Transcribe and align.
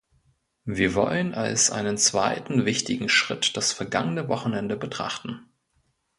Wir 0.65 0.95
wollen 0.95 1.35
als 1.35 1.69
einen 1.69 1.95
zweiten 1.95 2.65
wichtigen 2.65 3.07
Schritt 3.07 3.55
das 3.55 3.71
vergangene 3.71 4.27
Wochenende 4.29 4.75
betrachten. 4.75 5.45